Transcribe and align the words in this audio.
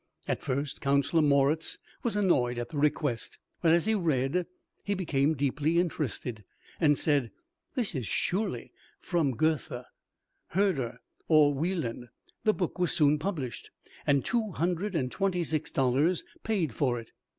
At 0.27 0.41
first 0.41 0.81
Counsellor 0.81 1.21
Moritz 1.21 1.77
was 2.01 2.15
annoyed 2.15 2.57
at 2.57 2.69
the 2.69 2.79
request; 2.79 3.37
but 3.61 3.71
as 3.71 3.85
he 3.85 3.93
read 3.93 4.47
he 4.83 4.95
became 4.95 5.35
deeply 5.35 5.77
interested, 5.77 6.43
and 6.79 6.97
said, 6.97 7.29
this 7.75 7.93
is 7.93 8.07
surely 8.07 8.71
from 8.99 9.35
Goethe, 9.35 9.71
Herder, 10.47 10.97
or 11.27 11.53
Weiland. 11.53 12.07
The 12.45 12.53
book 12.55 12.79
was 12.79 12.91
soon 12.91 13.19
published, 13.19 13.69
and 14.07 14.25
two 14.25 14.53
hundred 14.53 14.95
and 14.95 15.11
twenty 15.11 15.43
six 15.43 15.69
dollars 15.69 16.23
paid 16.43 16.73
for 16.73 16.99
it! 16.99 17.11